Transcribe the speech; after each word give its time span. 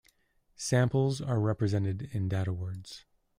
Samples 0.55 1.21
are 1.21 1.39
represented 1.39 2.09
in 2.11 2.27
data 2.27 2.51
words. 2.51 3.05